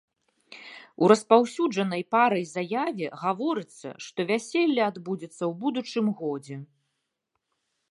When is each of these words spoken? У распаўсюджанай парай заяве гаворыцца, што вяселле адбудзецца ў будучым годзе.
У 1.01 1.09
распаўсюджанай 1.11 2.03
парай 2.15 2.45
заяве 2.55 3.11
гаворыцца, 3.25 3.87
што 4.07 4.19
вяселле 4.33 4.81
адбудзецца 4.89 5.37
ў 5.49 5.53
будучым 5.67 6.05
годзе. 6.23 6.57